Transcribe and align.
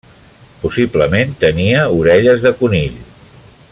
Possiblement 0.61 1.37
tenia 1.45 1.85
orelles 1.99 2.45
de 2.49 2.57
conill. 2.63 3.01